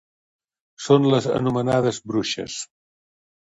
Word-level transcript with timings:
Són 0.85 1.05
les 1.11 1.29
anomenades 1.41 2.03
bruixes. 2.13 2.61